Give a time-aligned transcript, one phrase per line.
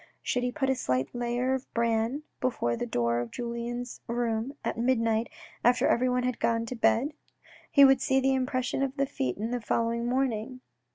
[0.23, 4.75] Should he put a slight layer of bran before the door of Julien's room at
[4.75, 5.29] midnight
[5.63, 7.13] after everyone had gone to bed?
[7.71, 10.61] He would see the impression of the feet in the following morning.